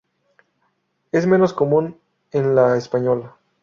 Es 1.11 1.27
menos 1.27 1.53
común 1.53 1.95
en 2.31 2.55
La 2.55 2.75
Española. 2.75 3.35